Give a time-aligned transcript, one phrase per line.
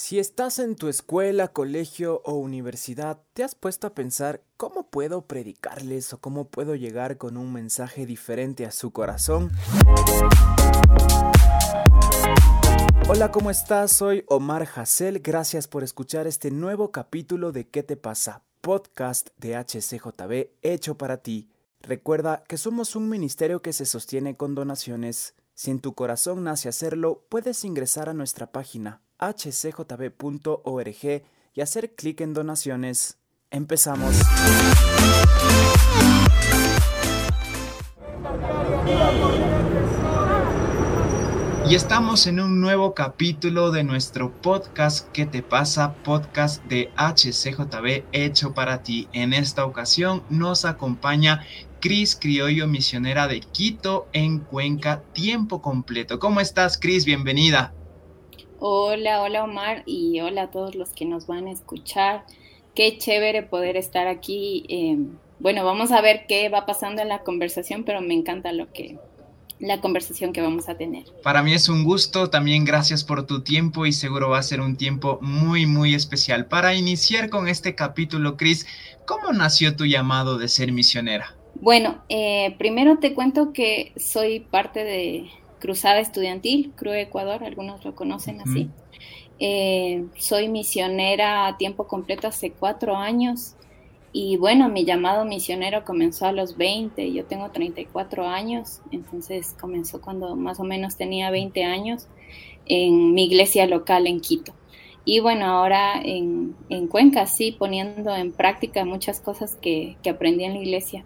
[0.00, 5.26] Si estás en tu escuela, colegio o universidad, ¿te has puesto a pensar cómo puedo
[5.26, 9.50] predicarles o cómo puedo llegar con un mensaje diferente a su corazón?
[13.08, 13.90] Hola, ¿cómo estás?
[13.90, 15.18] Soy Omar Hassel.
[15.18, 18.44] Gracias por escuchar este nuevo capítulo de ¿Qué te pasa?
[18.60, 21.50] Podcast de HCJB hecho para ti.
[21.80, 25.34] Recuerda que somos un ministerio que se sostiene con donaciones.
[25.54, 31.02] Si en tu corazón nace hacerlo, puedes ingresar a nuestra página hcjb.org
[31.54, 33.18] y hacer clic en donaciones.
[33.50, 34.14] Empezamos.
[41.68, 45.92] Y estamos en un nuevo capítulo de nuestro podcast ¿Qué te pasa?
[45.96, 49.06] Podcast de HCJB hecho para ti.
[49.12, 51.44] En esta ocasión nos acompaña
[51.80, 56.18] Cris Criollo, misionera de Quito en Cuenca, tiempo completo.
[56.18, 57.04] ¿Cómo estás, Cris?
[57.04, 57.74] Bienvenida.
[58.60, 62.24] Hola, hola Omar y hola a todos los que nos van a escuchar.
[62.74, 64.64] Qué chévere poder estar aquí.
[64.68, 64.98] Eh,
[65.38, 68.98] bueno, vamos a ver qué va pasando en la conversación, pero me encanta lo que
[69.60, 71.04] la conversación que vamos a tener.
[71.22, 74.60] Para mí es un gusto, también gracias por tu tiempo y seguro va a ser
[74.60, 76.46] un tiempo muy, muy especial.
[76.46, 78.66] Para iniciar con este capítulo, Cris,
[79.06, 81.36] ¿cómo nació tu llamado de ser misionera?
[81.60, 87.94] Bueno, eh, primero te cuento que soy parte de, Cruzada Estudiantil, Cru Ecuador, algunos lo
[87.94, 88.68] conocen así.
[89.40, 93.54] Eh, soy misionera a tiempo completo hace cuatro años
[94.12, 100.00] y bueno, mi llamado misionero comenzó a los 20, yo tengo 34 años, entonces comenzó
[100.00, 102.08] cuando más o menos tenía 20 años
[102.66, 104.54] en mi iglesia local en Quito.
[105.04, 106.54] Y bueno, ahora en,
[106.88, 111.04] Cuenca, sí, poniendo en práctica muchas cosas que, aprendí en la iglesia.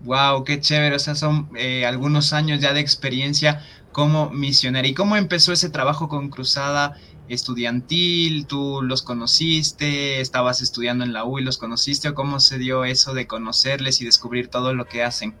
[0.00, 0.96] Wow, qué chévere.
[0.96, 4.86] O sea, son eh, algunos años ya de experiencia como misionera.
[4.86, 6.96] ¿Y cómo empezó ese trabajo con Cruzada
[7.28, 8.46] Estudiantil?
[8.46, 10.20] ¿Tú los conociste?
[10.20, 12.08] ¿Estabas estudiando en la U y los conociste?
[12.08, 15.34] ¿O cómo se dio eso de conocerles y descubrir todo lo que hacen?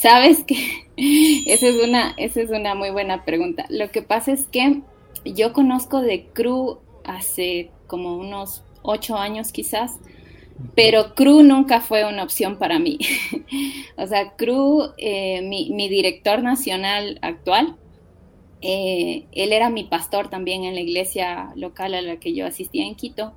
[0.00, 0.86] Sabes que
[1.46, 3.66] esa es una, esa es una muy buena pregunta.
[3.68, 4.80] Lo que pasa es que
[5.24, 9.92] yo conozco de Cru hace como unos ocho años quizás
[10.74, 12.98] pero Cru nunca fue una opción para mí.
[13.96, 17.76] o sea, Cru, eh, mi, director nacional actual,
[18.60, 22.86] eh, él era mi pastor también en la iglesia local a la que yo asistía
[22.86, 23.32] en Quito,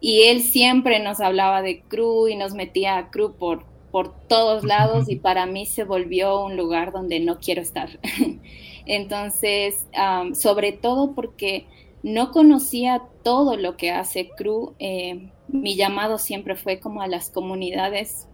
[0.00, 4.64] y él siempre nos hablaba de Cru y nos metía a Cru por, por todos
[4.64, 8.00] lados y para mí se volvió un lugar donde no quiero estar.
[8.86, 9.86] Entonces,
[10.34, 11.66] sobre todo porque
[12.02, 14.74] no conocía todo lo que hace Cru.
[14.80, 18.26] Eh, mi llamado siempre fue como a las comunidades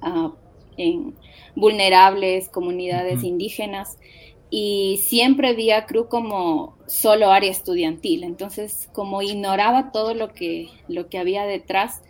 [0.00, 0.32] ah,
[1.54, 3.98] vulnerables, comunidades indígenas,
[4.48, 8.22] y siempre vi a CRU como solo área estudiantil.
[8.22, 12.02] Entonces, como ignoraba todo lo que, lo que había detrás,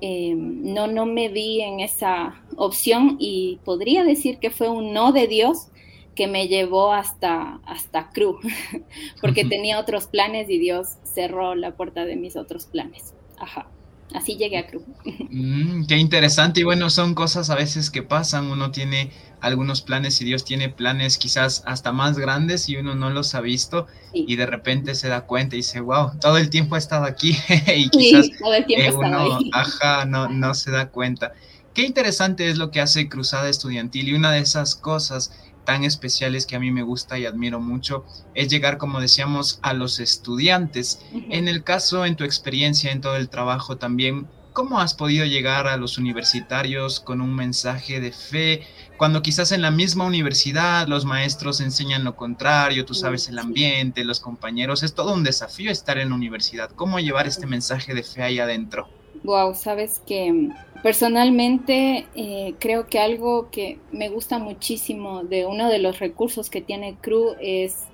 [0.00, 5.12] eh, no, no me vi en esa opción y podría decir que fue un no
[5.12, 5.68] de Dios
[6.14, 8.38] que me llevó hasta, hasta CRU,
[9.22, 13.14] porque tenía otros planes y Dios cerró la puerta de mis otros planes.
[13.38, 13.68] Ajá
[14.14, 14.84] así llegué a Cru.
[15.30, 16.60] Mm, qué interesante.
[16.60, 18.50] Y bueno, son cosas a veces que pasan.
[18.50, 19.10] Uno tiene
[19.40, 23.40] algunos planes y Dios tiene planes quizás hasta más grandes y uno no los ha
[23.40, 27.04] visto y de repente se da cuenta y dice, wow, todo el tiempo he estado
[27.04, 27.36] aquí
[27.76, 31.34] y quizás todo el tiempo eh, uno, ajá, no, no se da cuenta.
[31.74, 35.32] Qué interesante es lo que hace Cruzada Estudiantil y una de esas cosas
[35.68, 39.74] tan especiales que a mí me gusta y admiro mucho es llegar, como decíamos, a
[39.74, 41.02] los estudiantes.
[41.12, 45.66] En el caso, en tu experiencia, en todo el trabajo también, ¿cómo has podido llegar
[45.66, 51.04] a los universitarios con un mensaje de fe cuando quizás en la misma universidad los
[51.04, 55.98] maestros enseñan lo contrario, tú sabes el ambiente, los compañeros, es todo un desafío estar
[55.98, 56.70] en la universidad.
[56.70, 58.88] ¿Cómo llevar este mensaje de fe ahí adentro?
[59.24, 60.50] Wow, sabes que
[60.82, 66.60] Personalmente, eh, creo que algo que me gusta muchísimo de uno de los recursos que
[66.60, 67.88] tiene CRU es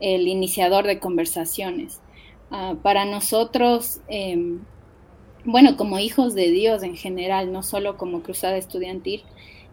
[0.00, 2.00] el iniciador de conversaciones.
[2.50, 4.60] Ah, para nosotros, em,
[5.44, 9.22] bueno, como hijos de Dios en general, no solo como cruzada estudiantil,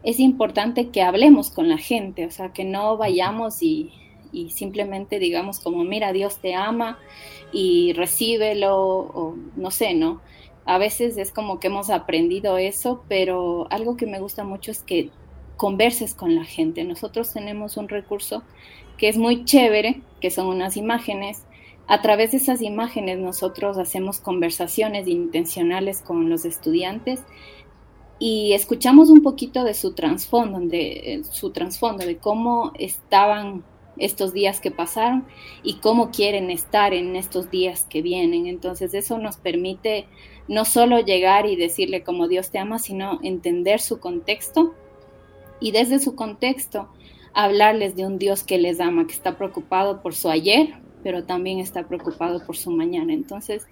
[0.03, 3.91] es importante que hablemos con la gente, o sea, que no vayamos y,
[4.31, 6.97] y simplemente digamos como, mira, Dios te ama
[7.51, 10.21] y recíbelo, o no sé, ¿no?
[10.65, 14.81] A veces es como que hemos aprendido eso, pero algo que me gusta mucho es
[14.81, 15.09] que
[15.57, 16.83] converses con la gente.
[16.83, 18.43] Nosotros tenemos un recurso
[18.97, 21.43] que es muy chévere, que son unas imágenes.
[21.87, 27.21] A través de esas imágenes nosotros hacemos conversaciones intencionales con los estudiantes
[28.19, 33.65] y escuchamos un poquito de su trasfondo, de su trasfondo, de cómo estaban
[33.97, 35.25] estos días que pasaron
[35.61, 38.47] y cómo quieren estar en estos días que vienen.
[38.47, 40.07] Entonces eso nos permite
[40.47, 44.73] no solo llegar y decirle como Dios te ama, sino entender su contexto
[45.59, 46.89] y desde su contexto
[47.33, 51.59] hablarles de un Dios que les ama, que está preocupado por su ayer, pero también
[51.59, 53.13] está preocupado por su mañana.
[53.13, 53.65] Entonces,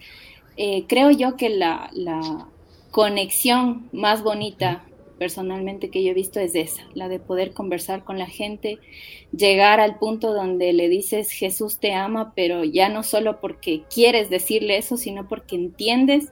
[0.58, 2.48] eh, creo yo que la, la
[2.92, 4.84] conexión más bonita
[5.22, 8.80] personalmente que yo he visto es esa, la de poder conversar con la gente,
[9.32, 14.32] llegar al punto donde le dices Jesús te ama, pero ya no solo porque quieres
[14.32, 16.32] decirle eso, sino porque entiendes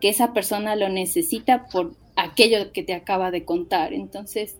[0.00, 3.92] que esa persona lo necesita por aquello que te acaba de contar.
[3.92, 4.56] Entonces,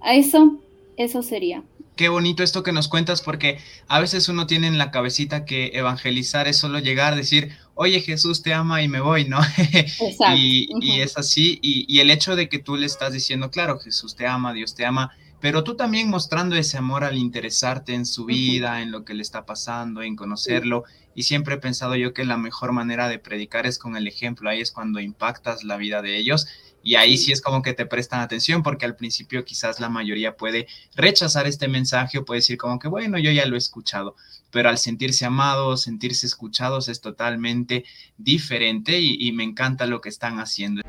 [0.00, 0.58] a eso,
[0.96, 1.62] eso sería.
[1.96, 3.58] Qué bonito esto que nos cuentas porque
[3.88, 8.42] a veces uno tiene en la cabecita que evangelizar es solo llegar, decir, oye Jesús
[8.42, 9.40] te ama y me voy, ¿no?
[9.72, 10.36] Exacto.
[10.36, 13.78] y, y, es así, y, y el hecho de que tú le estás diciendo, claro,
[13.78, 18.04] Jesús te ama, Dios te ama, pero tú también mostrando ese amor al interesarte en
[18.04, 20.84] su vida, en lo que le está pasando, en conocerlo.
[21.16, 24.50] Y siempre he pensado yo que la mejor manera de predicar es con el ejemplo,
[24.50, 26.46] ahí es cuando impactas la vida de ellos
[26.82, 30.36] y ahí sí es como que te prestan atención porque al principio quizás la mayoría
[30.36, 34.14] puede rechazar este mensaje o puede decir como que bueno, yo ya lo he escuchado,
[34.50, 37.86] pero al sentirse amados, sentirse escuchados es totalmente
[38.18, 40.82] diferente y, y me encanta lo que están haciendo.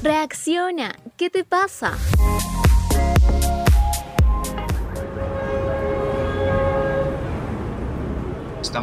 [0.00, 1.98] Reacciona, ¿qué te pasa?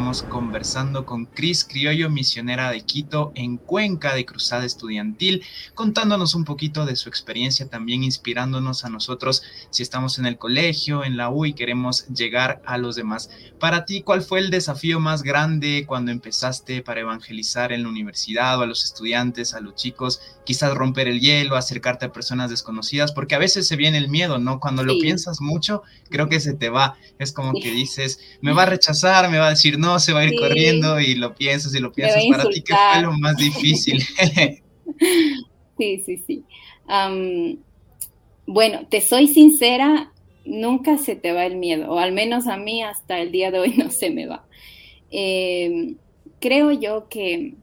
[0.00, 5.44] Estamos conversando con Cris Criollo, misionera de Quito en Cuenca de Cruzada Estudiantil,
[5.74, 11.04] contándonos un poquito de su experiencia, también inspirándonos a nosotros si estamos en el colegio,
[11.04, 13.28] en la U y queremos llegar a los demás.
[13.58, 18.58] Para ti, ¿cuál fue el desafío más grande cuando empezaste para evangelizar en la universidad
[18.58, 20.22] o a los estudiantes, a los chicos?
[20.44, 24.38] Quizás romper el hielo, acercarte a personas desconocidas, porque a veces se viene el miedo,
[24.38, 24.58] ¿no?
[24.58, 26.96] Cuando lo piensas mucho, creo que se te va.
[27.18, 30.20] Es como que dices, me va a rechazar, me va a decir no, se va
[30.20, 32.22] a ir corriendo y lo piensas y lo piensas.
[32.30, 34.02] Para ti, ¿qué fue lo más difícil?
[35.78, 36.44] sí, sí, sí.
[38.46, 40.12] bueno, te soy sincera,
[40.44, 43.58] nunca se te va el miedo, o al menos a mí hasta el día de
[43.58, 44.44] hoy no se me va.
[45.10, 45.96] Em,
[46.40, 47.54] creo yo que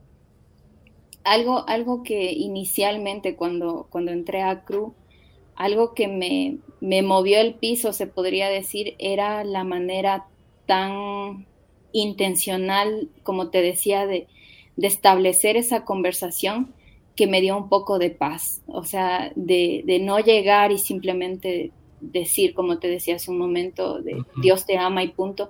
[1.27, 4.93] algo, algo que inicialmente cuando, cuando entré a CRU,
[5.55, 10.27] algo que me, me movió el piso, se podría decir, era la manera
[10.65, 11.45] tan
[11.91, 14.27] intencional, como te decía, de,
[14.79, 16.71] establecer esa conversación
[17.15, 22.53] que me dio un poco de paz, o sea, de, no llegar y simplemente decir,
[22.53, 25.49] como te decía hace un momento, de Dios te ama y punto.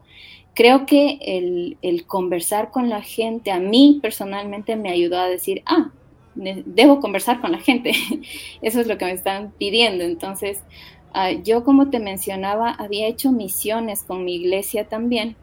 [0.57, 1.19] Creo que
[1.83, 5.91] el, conversar con la gente a mí personalmente me ayudó a decir, ah,
[6.33, 7.91] debo conversar con la gente.
[8.63, 10.03] Eso es lo que me están pidiendo.
[10.03, 10.63] Entonces,
[11.13, 15.35] ah, yo como te mencionaba, había hecho misiones con mi iglesia también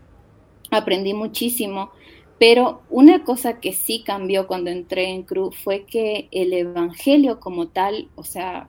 [0.73, 1.93] aprendí muchísimo,
[2.41, 7.69] pero una cosa que sí cambió cuando entré en Cruz fue que el Evangelio como
[7.69, 8.67] tal, o sea,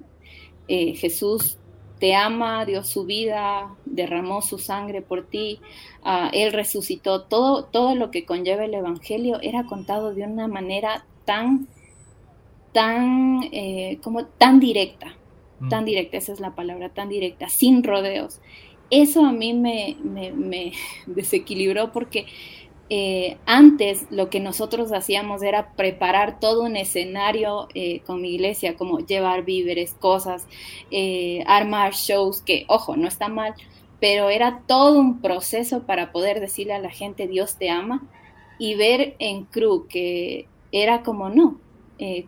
[0.67, 1.57] eh, Jesús
[1.99, 5.59] te ama, dio su vida, derramó su sangre por ti,
[6.03, 11.05] ah, Él resucitó, todo, todo lo que conlleva el Evangelio era contado de una manera
[11.25, 11.67] tan,
[12.73, 15.15] tan, eh, como tan directa,
[15.59, 15.69] mm.
[15.69, 18.39] tan directa, esa es la palabra, tan directa, sin rodeos.
[18.91, 19.97] Eso a mí me,
[21.07, 22.27] desequilibró porque
[22.87, 28.75] eh, antes lo que nosotros hacíamos era preparar todo un escenario eh, con mi iglesia,
[28.75, 30.47] como llevar víveres, cosas,
[30.91, 33.55] eh, armar shows, que ojo, no está mal,
[33.99, 38.03] pero era todo un proceso para poder decirle a la gente Dios te ama
[38.59, 41.59] y ver en Cru que era como no,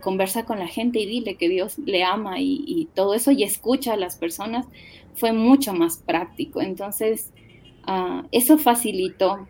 [0.01, 3.93] conversa con la gente y dile que Dios le ama y, todo eso y escucha
[3.93, 4.65] a las personas
[5.13, 6.61] fue mucho más práctico.
[6.61, 7.31] Entonces,
[7.83, 9.45] ah, eso facilitó,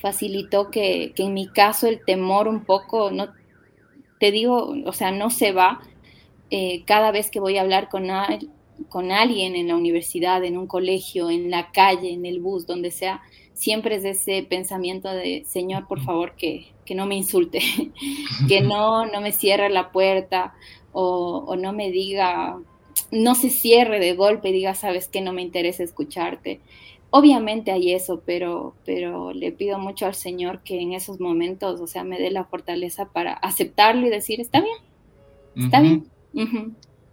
[0.00, 3.28] facilitó que, en mi caso el temor un poco, no
[4.18, 5.80] te digo, o sea, no se va.
[6.50, 8.08] Eh, cada vez que voy a hablar con,
[8.88, 12.90] con alguien en la universidad, en un colegio, en la calle, en el bus, donde
[12.90, 17.60] sea, siempre es ese pensamiento de, Señor, por favor, que, que no me insulte,
[18.48, 20.54] que no, no me cierre la puerta
[20.92, 22.58] o, o no me diga
[23.10, 26.60] no se cierre de golpe y diga, sabes que no me interesa escucharte.
[27.10, 31.86] Obviamente hay eso, pero, pero le pido mucho al Señor que en esos momentos, o
[31.86, 36.08] sea, me dé la fortaleza para aceptarlo y decir, está bien, está bien.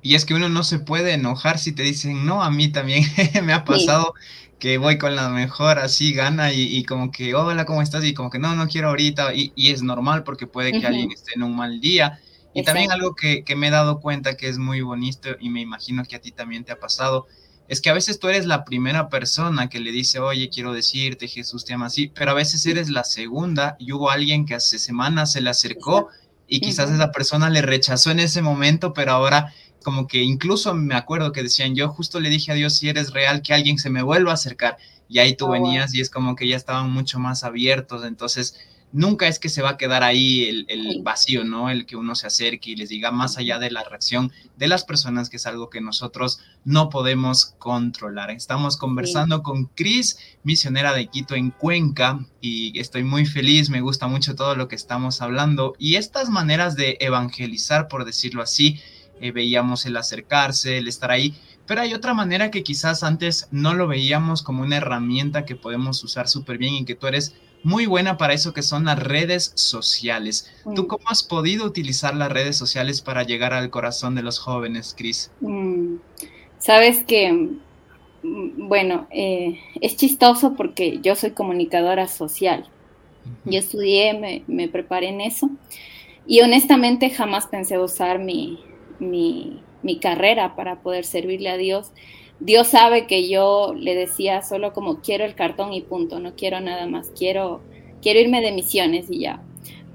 [0.02, 3.04] Y es que uno no se puede enojar si te dicen, no, a mí también
[3.44, 4.14] me ha pasado
[4.60, 8.04] que voy con la mejor así gana y, como que, hola, ¿cómo estás?
[8.06, 9.34] Y como que no, no quiero ahorita.
[9.34, 12.20] Y, es normal porque puede que alguien esté en un mal día
[12.54, 16.04] y también algo que, me he dado cuenta que es muy bonito y me imagino
[16.04, 17.28] que a ti también te ha pasado,
[17.68, 21.28] es que a veces tú eres la primera persona que le dice, oye, quiero decirte,
[21.28, 24.80] Jesús te ama así, pero a veces eres la segunda y hubo alguien que hace
[24.80, 26.08] semanas se le acercó
[26.48, 30.96] y quizás esa persona le rechazó en ese momento, pero ahora como que incluso me
[30.96, 33.90] acuerdo que decían, yo justo le dije a Dios, si eres real, que alguien se
[33.90, 34.78] me vuelva a acercar.
[35.08, 38.04] Y ahí tú oh, venías y es como que ya estaban mucho más abiertos.
[38.04, 38.58] Entonces,
[38.92, 41.70] nunca es que se va a quedar ahí el, vacío, ¿no?
[41.70, 44.84] El que uno se acerque y les diga más allá de la reacción de las
[44.84, 48.32] personas, que es algo que nosotros no podemos controlar.
[48.32, 54.08] Estamos conversando con Cris, misionera de Quito en Cuenca, y estoy muy feliz, me gusta
[54.08, 55.76] mucho todo lo que estamos hablando.
[55.78, 58.80] Y estas maneras de evangelizar, por decirlo así,
[59.20, 63.74] eh, veíamos el acercarse, el estar ahí, pero hay otra manera que quizás antes no
[63.74, 67.86] lo veíamos como una herramienta que podemos usar súper bien y que tú eres muy
[67.86, 70.52] buena para eso que son las redes sociales.
[70.76, 70.88] ¿Tú mm.
[70.88, 75.32] cómo has podido utilizar las redes sociales para llegar al corazón de los jóvenes, Cris?
[75.42, 75.96] Mm,
[76.60, 77.32] sabes que,
[78.24, 82.70] mm, bueno, eh, es chistoso porque yo soy comunicadora social.
[83.44, 85.50] Yo estudié, me, me, preparé en eso
[86.26, 88.60] y honestamente jamás pensé usar mi,
[89.00, 91.92] mi, mi carrera para poder servirle a Dios.
[92.40, 96.60] Dios sabe que yo le decía solo como quiero el cartón y punto, no quiero
[96.60, 97.62] nada más, quiero,
[98.02, 99.42] quiero irme de misiones y ya.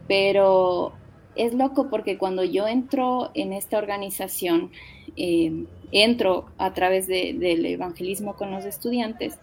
[0.08, 0.92] Pero
[1.36, 4.70] es loco porque cuando yo entro en esta organización,
[5.16, 9.38] eh, entro a través del evangelismo con los estudiantes,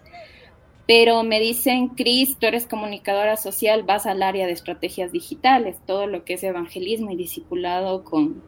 [0.90, 6.08] pero me dicen, Cris, tú eres comunicadora social, vas al área de estrategias digitales, todo
[6.08, 8.42] lo que es evangelismo y discipulado con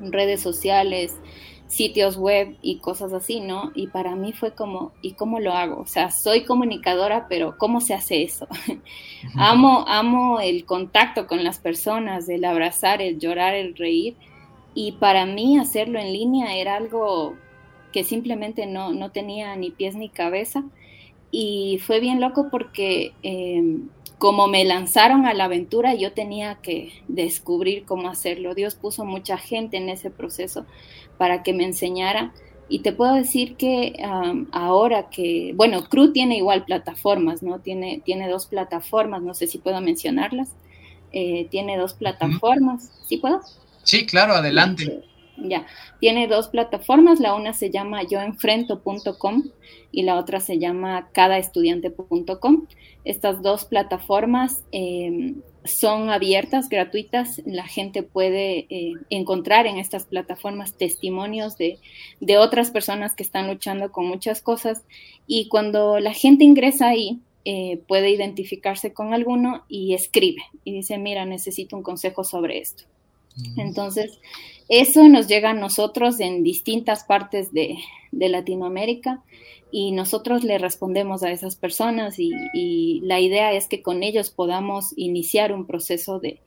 [0.00, 1.16] redes sociales,
[1.66, 3.72] sitios web y cosas así, ¿no?
[3.74, 5.80] Y para mí fue como, ¿y cómo lo hago?
[5.80, 8.46] O sea, soy comunicadora, pero ¿cómo se hace eso?
[9.34, 14.14] amo, amo el contacto con las personas, el abrazar, el llorar, el reír.
[14.74, 17.34] Y para mí hacerlo en línea era algo
[17.92, 20.64] que simplemente no, no tenía ni pies ni cabeza.
[21.30, 23.88] Y fue bien loco porque em,
[24.24, 28.54] como me lanzaron a la aventura, yo tenía que descubrir cómo hacerlo.
[28.54, 30.64] Dios puso mucha gente en ese proceso
[31.18, 32.32] para que me enseñara.
[32.66, 34.02] Y te puedo decir que
[34.50, 37.58] ahora que, bueno, Cru tiene igual plataformas, ¿no?
[37.58, 40.54] Tiene, tiene dos plataformas, no sé si puedo mencionarlas.
[41.12, 43.42] Eh, tiene dos plataformas, ¿sí puedo?
[43.82, 45.04] Sí, claro, adelante.
[45.36, 45.66] Ya,
[46.00, 49.44] tiene dos plataformas, la una se llama yoenfrento.com
[49.90, 52.66] y la otra se llama cadaestudiante.com.
[53.04, 57.42] Estas dos plataformas em, son abiertas, gratuitas.
[57.46, 61.78] La gente puede eh, encontrar en estas plataformas testimonios de,
[62.20, 64.84] de, otras personas que están luchando con muchas cosas.
[65.26, 70.96] Y cuando la gente ingresa ahí, eh, puede identificarse con alguno y escribe y dice,
[70.96, 72.84] mira, necesito un consejo sobre esto.
[73.56, 74.20] Entonces,
[74.68, 77.78] eso nos llega a nosotros en distintas partes de,
[78.12, 79.22] Latinoamérica
[79.72, 84.94] y nosotros le respondemos a esas personas y, la idea es que con ellos podamos
[84.96, 86.38] iniciar un proceso de,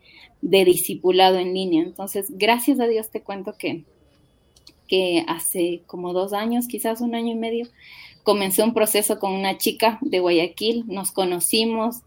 [0.42, 1.84] de discipulado en línea.
[1.84, 3.84] Entonces, gracias a Dios te cuento que,
[4.88, 7.68] que hace como dos años, quizás un año y medio,
[8.24, 11.98] comencé un proceso con una chica de Guayaquil, nos conocimos,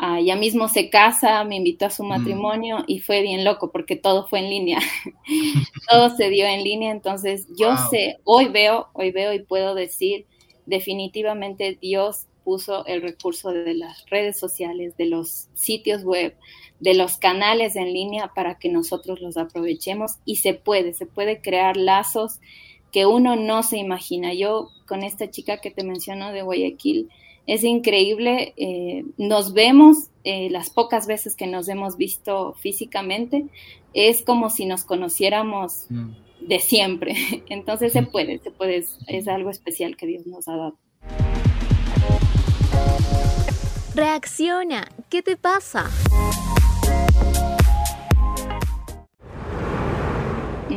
[0.00, 2.08] uh, ya mismo se casa, me invitó a su mm.
[2.08, 4.78] matrimonio y fue bien loco porque todo fue en línea,
[5.90, 10.26] todo se dio en línea, entonces yo sé, hoy veo, hoy veo y puedo decir
[10.66, 16.36] definitivamente Dios puso el recurso de las redes sociales, de los sitios web,
[16.78, 21.40] de los canales en línea para que nosotros los aprovechemos y se puede, se puede
[21.40, 22.40] crear lazos
[22.92, 24.32] que uno no se imagina.
[24.32, 27.08] Yo con esta chica que te menciono de Guayaquil,
[27.46, 33.46] es increíble, eh, nos vemos eh, las pocas veces que nos hemos visto físicamente,
[33.94, 35.86] es como si nos conociéramos.
[35.88, 37.14] Mm de siempre.
[37.48, 40.78] Entonces se puede, se puede, es, algo especial que Dios nos ha dado.
[43.94, 45.90] Reacciona, ¿qué te pasa?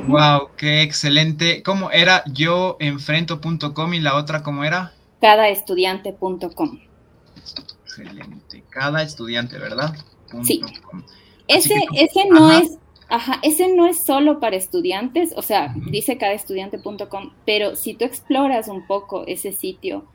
[0.08, 1.62] Wow, qué excelente.
[1.62, 4.94] ¿Cómo era yo enfrento.com y la otra cómo era?
[5.22, 6.80] Cadaestudiante.com.
[7.84, 8.64] Excelente.
[8.70, 9.96] Cada estudiante, ¿verdad?
[10.44, 10.62] Sí.
[11.48, 12.78] Ese, ese no es
[13.10, 18.68] Ajá, ese no es solo para estudiantes, o sea, dice cadestudiante.com, pero si tú exploras
[18.68, 20.06] un poco ese sitio,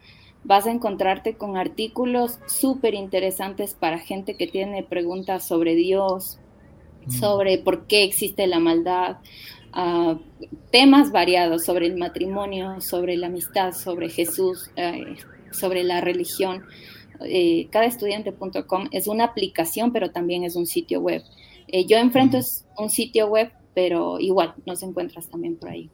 [0.44, 6.38] vas a encontrarte con artículos súper interesantes para gente que tiene preguntas sobre Dios,
[7.08, 9.16] sobre por qué existe la maldad,
[9.74, 10.18] uh,
[10.70, 15.16] temas variados sobre el matrimonio, sobre la amistad, sobre Jesús, eh,
[15.52, 16.64] sobre la religión.
[17.20, 21.22] Eh, cadestudiante.com es una aplicación, pero también es un sitio web.
[21.68, 25.90] Eh, yo enfrento es un sitio web, pero igual nos encuentras también por ahí.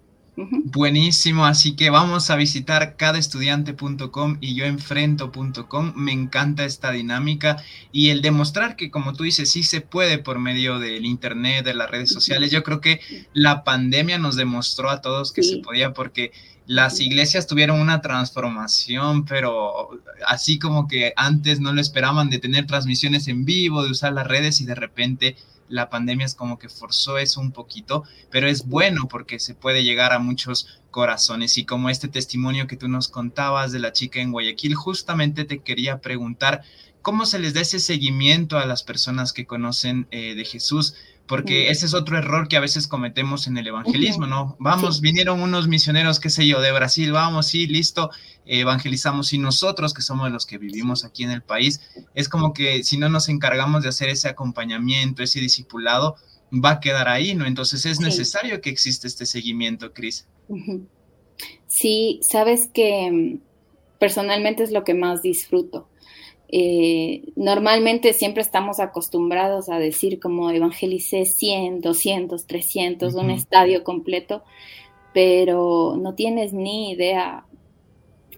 [0.49, 5.93] Buenísimo, así que vamos a visitar cadaestudiante.com y yo enfrento.com.
[5.97, 10.39] Me encanta esta dinámica y el demostrar que, como tú dices, sí se puede por
[10.39, 12.51] medio del Internet, de las redes sociales.
[12.51, 13.01] Yo creo que
[13.33, 16.33] la pandemia nos demostró a todos que se podía porque
[16.67, 19.91] las iglesias tuvieron una transformación, pero
[20.27, 24.27] así como que antes no lo esperaban de tener transmisiones en vivo, de usar las
[24.27, 25.37] redes y de repente
[25.71, 29.85] la pandemia es como que forzó eso un poquito, pero es bueno porque se puede
[29.85, 31.57] llegar a muchos corazones.
[31.57, 35.61] Y como este testimonio que tú nos contabas de la chica en Guayaquil, justamente te
[35.61, 36.63] quería preguntar
[37.03, 40.95] cómo se les da ese seguimiento a las personas que conocen eh, de Jesús
[41.31, 44.57] porque ese es otro error que a veces cometemos en el evangelismo, ¿no?
[44.59, 48.11] Vamos, vinieron unos misioneros, qué sé yo, de Brasil, vamos, sí, listo,
[48.59, 51.81] evangelizamos y nosotros que somos los que vivimos aquí en el país,
[52.15, 56.17] es como que si no nos encargamos de hacer ese acompañamiento, ese discipulado,
[56.53, 57.47] va a quedar ahí, ¿no?
[57.47, 60.27] Entonces es necesario que exista este seguimiento, Cris.
[61.67, 65.89] Sí, sabes que mm, personalmente es lo que más disfruto
[66.53, 74.43] eh, normalmente siempre estamos acostumbrados a decir como evangelicé 100, 200, 300, un estadio completo,
[75.15, 77.45] pero no tienes ni idea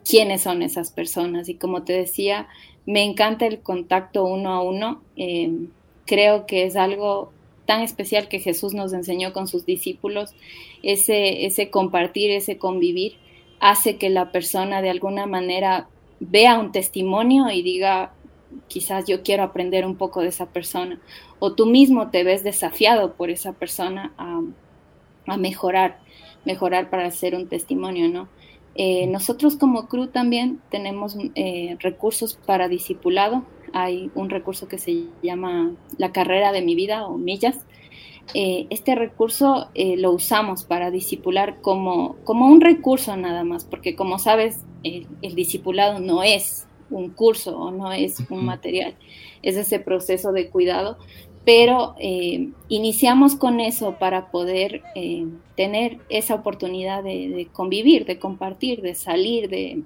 [0.08, 1.48] quiénes son esas personas.
[1.48, 2.48] Y como te decía,
[2.86, 5.02] me encanta el contacto uno a uno.
[5.16, 5.66] Eh,
[6.06, 7.32] creo que es algo
[7.66, 10.34] tan especial que Jesús nos enseñó con sus discípulos,
[10.82, 13.16] ese, ese compartir, ese convivir,
[13.60, 18.12] hace que la persona de alguna manera vea un testimonio y diga,
[18.68, 21.00] quizás yo quiero aprender un poco de esa persona,
[21.38, 25.98] o tú mismo te ves desafiado por esa persona a, mejorar,
[26.44, 28.28] mejorar para hacer un testimonio, ¿no?
[28.74, 33.44] Eh, nosotros como CRU también tenemos eh, recursos para discipulado.
[33.72, 37.58] Hay un recurso que se llama la carrera de mi vida o millas.
[38.34, 44.18] Eh, este recurso lo usamos para discipular como, como un recurso nada más, porque como
[44.18, 48.94] sabes, el, discipulado no es un curso o no es un material,
[49.42, 50.98] es ese proceso de cuidado,
[51.44, 55.26] pero eh, iniciamos con eso para poder eh,
[55.56, 59.82] tener esa oportunidad de, convivir, de compartir, de salir, de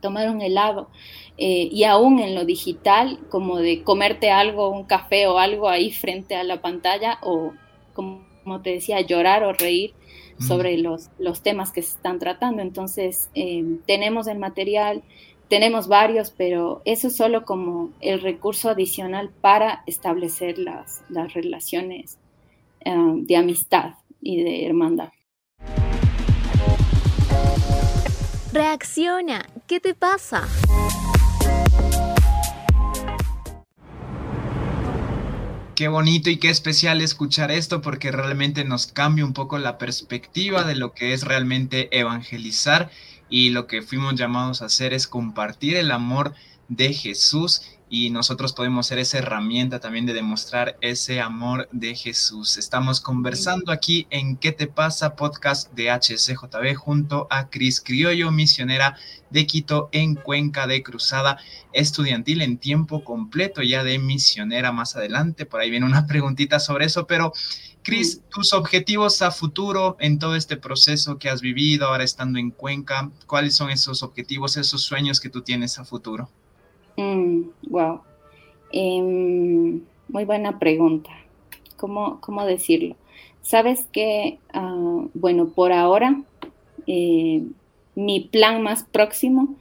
[0.00, 0.88] tomar un helado
[1.36, 5.92] eh, y aún en lo digital, como de comerte algo, un café o algo ahí
[5.92, 7.52] frente a la pantalla o
[7.92, 9.92] como te decía, llorar o reír
[10.38, 12.62] sobre los, los temas que se están tratando.
[12.62, 13.28] Entonces,
[13.84, 15.02] tenemos el material,
[15.50, 22.18] tenemos varios, pero eso es solo como el recurso adicional para establecer las, las relaciones
[22.84, 25.10] eh, de amistad y de hermandad.
[28.52, 30.48] Reacciona, ¿qué te pasa?
[35.74, 40.64] qué bonito y qué especial escuchar esto porque realmente nos cambia un poco la perspectiva
[40.64, 42.90] de lo que es realmente evangelizar
[43.30, 46.34] y lo que fuimos llamados a hacer es compartir el amor
[46.68, 47.62] de Jesús
[47.92, 52.56] y nosotros podemos ser esa herramienta también de demostrar ese amor de Jesús.
[52.56, 55.16] Estamos conversando aquí en ¿Qué te pasa?
[55.16, 58.96] podcast de HCJB junto a Cris Criollo, misionera
[59.30, 61.38] de Quito en Cuenca de Cruzada
[61.72, 65.44] estudiantil en tiempo completo ya de misionera más adelante.
[65.44, 67.32] Por ahí viene una preguntita sobre eso, pero
[67.82, 72.52] Cris, tus objetivos a futuro en todo este proceso que has vivido ahora estando en
[72.52, 76.30] Cuenca, ¿cuáles son esos objetivos, esos sueños que tú tienes a futuro?
[77.68, 77.94] Wow.
[77.96, 78.00] Mm,
[78.72, 81.10] em, muy buena pregunta.
[81.76, 82.96] ¿Cómo, cómo decirlo?
[83.42, 86.22] Sabes que, ah, bueno, por ahora,
[86.86, 87.42] eh,
[87.94, 89.54] mi plan más próximo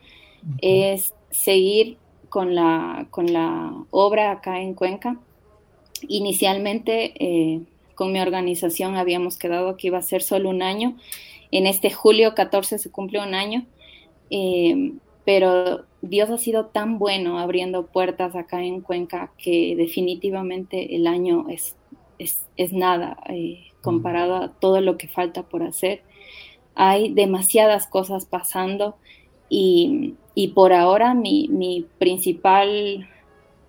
[0.62, 1.98] es seguir
[2.30, 5.18] con la, con la obra acá en Cuenca.
[6.08, 7.62] Inicialmente, eh,
[7.96, 10.96] con mi organización habíamos quedado que iba a ser solo un año.
[11.52, 13.66] En este julio 14 se cumple un año.
[14.30, 14.94] Eh,
[15.26, 21.48] pero Dios ha sido tan bueno abriendo puertas acá en Cuenca que definitivamente el año
[21.50, 21.76] es,
[22.18, 26.04] es, nada eh, comparado a todo lo que falta por hacer.
[26.76, 28.96] Hay demasiadas cosas pasando
[29.50, 33.10] y, y por ahora mi, mi principal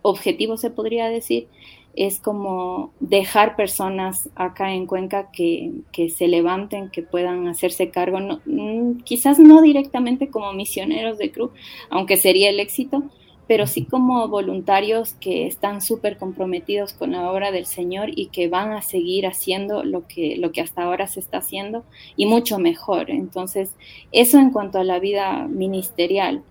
[0.02, 1.48] objetivo, se podría decir,
[1.94, 5.83] es como dejar personas acá en Cuenca que,
[6.16, 11.50] se levanten, que puedan hacerse cargo, mm, quizás no directamente como misioneros de cruz,
[11.90, 13.03] aunque sería el éxito,
[13.46, 18.48] pero sí como voluntarios que están súper comprometidos con la obra del Señor y que
[18.48, 22.61] van a seguir haciendo lo que, lo que hasta ahora se está haciendo y mucho
[22.61, 23.11] mejor.
[23.11, 23.74] Entonces,
[24.12, 26.44] eso en cuanto a la vida ministerial,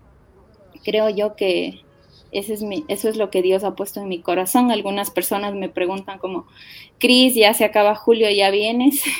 [0.84, 1.80] creo yo que
[2.32, 4.70] Ese es mi, eso es lo que Dios ha puesto en mi corazón.
[4.70, 6.46] Algunas personas me preguntan como,
[6.98, 9.02] Cris, ya se acaba julio, ya vienes.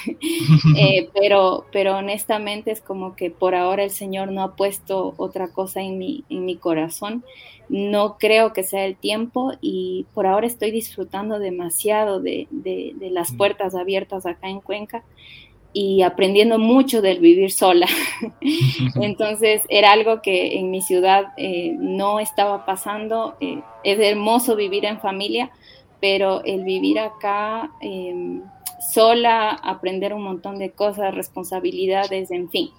[0.76, 5.48] Eh, pero, pero honestamente es como que por ahora el Señor no ha puesto otra
[5.48, 7.24] cosa en mi, en mi corazón.
[7.68, 13.10] No creo que sea el tiempo y por ahora estoy disfrutando demasiado de, de, de
[13.10, 13.36] las mm.
[13.36, 15.04] puertas abiertas acá en Cuenca
[15.72, 17.86] y aprendiendo mucho del vivir sola.
[19.00, 23.36] Entonces era algo que en mi ciudad eh, no estaba pasando.
[23.40, 25.50] Eh, es hermoso vivir en familia,
[26.00, 28.42] pero el vivir acá em,
[28.92, 32.70] sola, aprender un montón de cosas, responsabilidades, en fin,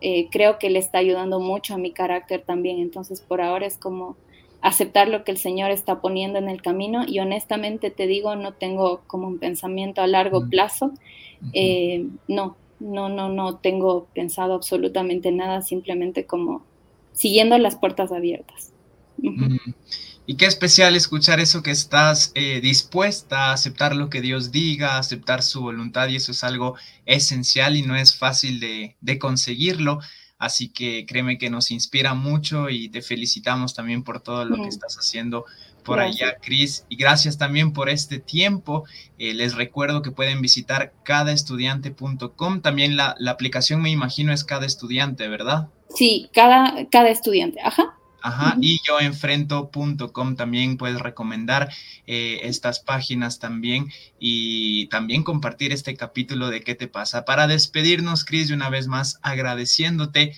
[0.00, 2.78] eh, creo que le está ayudando mucho a mi carácter también.
[2.80, 4.16] Entonces por ahora es como
[4.62, 8.54] aceptar lo que el Señor está poniendo en el camino y honestamente te digo, no
[8.54, 10.92] tengo como un pensamiento a largo plazo.
[11.52, 16.64] Eh, no, no, no, no tengo pensado absolutamente nada, simplemente como
[17.12, 18.72] siguiendo las puertas abiertas.
[20.24, 24.98] Y qué especial escuchar eso que estás eh, dispuesta a aceptar lo que Dios diga,
[24.98, 26.76] aceptar su voluntad y eso es algo
[27.06, 30.00] esencial y no es fácil de, de conseguirlo.
[30.38, 34.68] Así que créeme que nos inspira mucho y te felicitamos también por todo lo que
[34.68, 35.44] estás haciendo
[35.82, 36.84] por allá, Cris.
[36.88, 38.84] Y gracias también por este tiempo.
[39.18, 42.60] Eh, les recuerdo que pueden visitar cadaestudiante.com.
[42.60, 45.68] También la, la, aplicación, me imagino, es cada estudiante, ¿verdad?
[45.94, 47.60] Sí, cada, cada estudiante.
[47.62, 47.96] Ajá.
[48.22, 51.70] Ajá, y yo enfrento.com también puedes recomendar
[52.06, 53.86] eh, estas páginas también
[54.20, 57.24] y también compartir este capítulo de qué te pasa.
[57.24, 60.36] Para despedirnos, Cris, de una vez más agradeciéndote,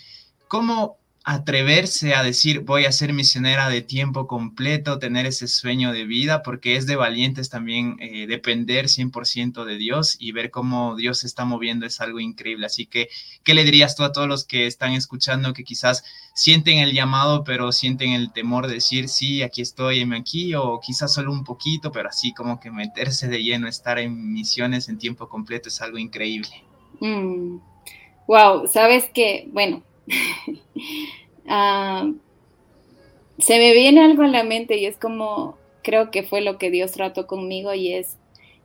[0.48, 0.96] ¿cómo
[1.27, 6.43] atreverse a decir voy a ser misionera de tiempo completo, tener ese sueño de vida,
[6.43, 11.27] porque es de valientes también eh, depender 100% de Dios y ver cómo Dios se
[11.27, 12.67] está moviendo es algo increíble.
[12.67, 13.09] Así que,
[13.43, 17.43] ¿qué le dirías tú a todos los que están escuchando que quizás sienten el llamado,
[17.43, 21.45] pero sienten el temor de decir, sí, aquí estoy, en aquí, o quizás solo un
[21.45, 25.81] poquito, pero así como que meterse de lleno, estar en misiones en tiempo completo es
[25.81, 26.65] algo increíble?
[27.01, 28.69] Wow, mm.
[28.69, 29.83] sabes que, bueno.
[31.47, 32.11] Ah,
[33.38, 36.71] se me viene algo a la mente y es como, creo que fue lo que
[36.71, 38.17] Dios trató conmigo y es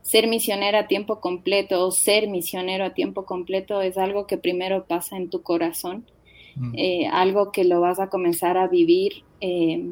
[0.01, 4.85] ser misionera a tiempo completo o ser misionero a tiempo completo es algo que primero
[4.85, 6.05] pasa en tu corazón,
[6.55, 6.73] mm.
[6.77, 9.83] eh, algo que lo vas a comenzar a vivir eh,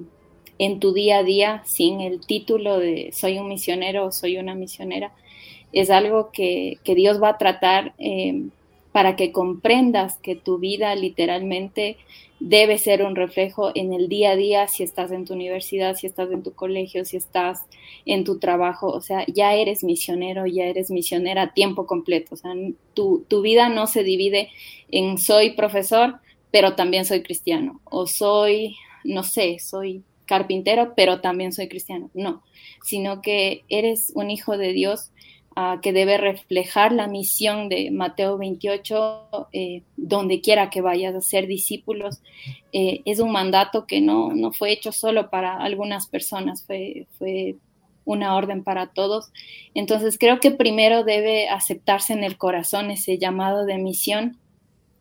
[0.59, 4.55] en tu día a día sin el título de soy un misionero o soy una
[4.55, 5.13] misionera.
[5.73, 8.47] Es algo que, Dios va a tratar eh,
[8.97, 11.97] para que comprendas que tu vida literalmente
[12.39, 16.07] debe ser un reflejo en el día a día, si estás en tu universidad, si
[16.07, 17.59] estás en tu colegio, si estás
[18.07, 22.37] en tu trabajo, o sea, ya eres misionero, ya eres misionera a tiempo completo, o
[22.37, 22.55] sea,
[22.95, 24.49] tu, tu vida no se divide
[24.89, 26.15] en soy profesor,
[26.49, 32.41] pero también soy cristiano, o soy, no sé, soy carpintero, pero también soy cristiano, no,
[32.83, 35.11] sino que eres un hijo de Dios
[35.81, 41.47] que debe reflejar la misión de Mateo 28, eh, donde quiera que vayas a ser
[41.47, 42.21] discípulos.
[42.73, 47.55] Eh, es un mandato que no, no fue hecho solo para algunas personas, fue, fue
[48.05, 49.31] una orden para todos.
[49.73, 54.37] Entonces creo que primero debe aceptarse en el corazón ese llamado de misión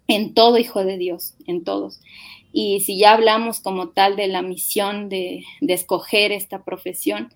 [0.08, 2.00] en todo hijo de Dios, en todos.
[2.52, 7.28] Y si ya hablamos como tal de la misión de, de escoger esta profesión,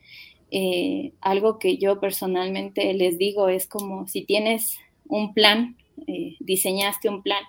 [0.51, 7.09] eh, algo que yo personalmente les digo es como si tienes un plan, eh, diseñaste
[7.09, 7.43] un plan,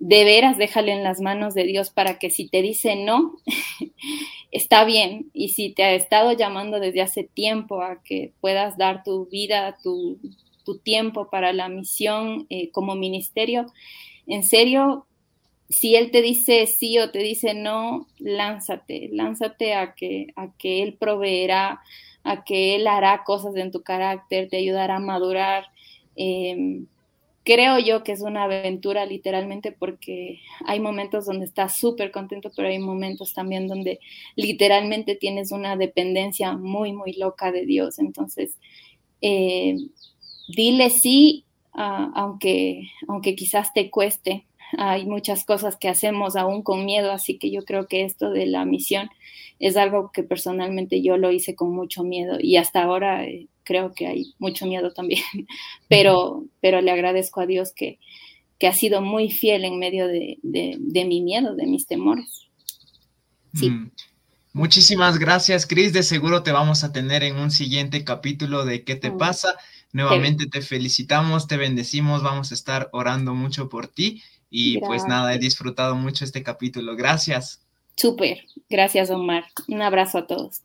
[0.00, 3.36] de veras déjale en las manos de Dios para que si te dice no,
[4.50, 5.30] está bien.
[5.32, 9.76] Y si te ha estado llamando desde hace tiempo a que puedas dar tu vida,
[9.82, 10.18] tu,
[10.82, 13.66] tiempo para la misión eh, como ministerio,
[14.26, 15.06] en serio,
[15.68, 20.82] si él te dice sí o te dice no, lánzate, lánzate a que, a que
[20.82, 21.80] él proveerá,
[22.22, 25.66] a que él hará cosas en tu carácter, te ayudará a madurar.
[26.16, 26.86] Em,
[27.44, 32.68] creo yo que es una aventura literalmente porque hay momentos donde estás súper contento, pero
[32.68, 34.00] hay momentos también donde
[34.36, 37.98] literalmente tienes una dependencia muy, muy loca de Dios.
[37.98, 38.56] Entonces,
[39.20, 39.76] eh,
[40.48, 44.46] dile sí, ah, aunque, aunque quizás te cueste,
[44.78, 48.46] hay muchas cosas que hacemos aún con miedo, así que yo creo que esto de
[48.46, 49.10] la misión
[49.58, 53.94] es algo que personalmente yo lo hice con mucho miedo y hasta ahora eh, creo
[53.94, 55.22] que hay mucho miedo también,
[55.88, 57.98] pero, pero le agradezco a Dios que,
[58.58, 62.48] que ha sido muy fiel en medio de, de, mi miedo, de mis temores.
[63.54, 63.70] Sí.
[63.70, 63.90] Mm.
[64.52, 65.92] Muchísimas gracias, Cris.
[65.92, 69.56] De seguro te vamos a tener en un siguiente capítulo de ¿Qué te pasa?
[69.94, 75.32] Nuevamente te felicitamos, te bendecimos, vamos a estar orando mucho por ti y pues nada,
[75.32, 76.96] he disfrutado mucho este capítulo.
[76.96, 77.64] Gracias.
[77.96, 79.44] Súper, gracias Omar.
[79.68, 80.62] Un abrazo a todos.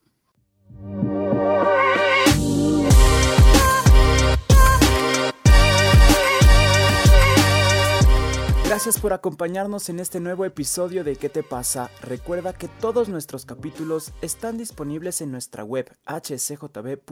[8.66, 11.92] Gracias por acompañarnos en este nuevo episodio de ¿Qué te pasa?
[12.02, 17.04] Recuerda que todos nuestros capítulos están disponibles en nuestra web hcjb.org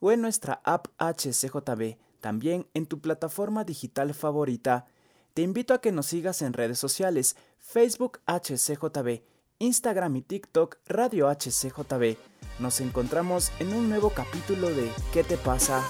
[0.00, 4.86] o en nuestra app HCJB, también en tu plataforma digital favorita.
[5.34, 9.22] Te invito a que nos sigas en redes sociales, Facebook HCJB,
[9.58, 12.16] Instagram y TikTok Radio HCJB.
[12.58, 15.82] Nos encontramos en un nuevo capítulo de ¿Qué te pasa?